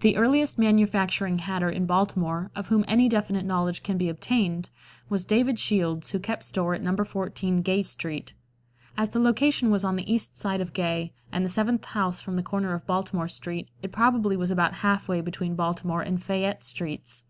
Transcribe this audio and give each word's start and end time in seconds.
The 0.00 0.18
earliest 0.18 0.58
manufacturing 0.58 1.38
hatter 1.38 1.70
in 1.70 1.86
Baltimore, 1.86 2.50
of 2.54 2.68
whom 2.68 2.84
any 2.86 3.08
definite 3.08 3.46
knowledge 3.46 3.82
can 3.82 3.96
be 3.96 4.10
obtained, 4.10 4.68
was 5.08 5.24
David 5.24 5.58
Shields, 5.58 6.10
who 6.10 6.18
kept 6.18 6.42
store 6.42 6.74
at 6.74 6.82
No. 6.82 6.94
14 7.02 7.62
Gay 7.62 7.82
street. 7.82 8.34
As 8.98 9.08
the 9.08 9.18
location 9.18 9.70
was 9.70 9.82
on 9.82 9.96
the 9.96 10.12
east 10.12 10.36
side 10.36 10.60
of 10.60 10.74
Gay 10.74 11.14
and 11.32 11.42
the 11.42 11.48
seventh 11.48 11.86
house 11.86 12.20
from 12.20 12.36
the 12.36 12.42
corner 12.42 12.74
of 12.74 12.86
Baltimore 12.86 13.28
street, 13.28 13.70
it 13.82 13.92
probably 13.92 14.36
was 14.36 14.50
about 14.50 14.74
half 14.84 15.08
way 15.08 15.22
between 15.22 15.54
Baltimore 15.54 16.02
and 16.02 16.22
Fayette 16.22 16.62
streets. 16.62 17.24